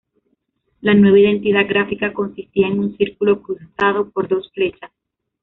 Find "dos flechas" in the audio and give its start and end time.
4.27-4.89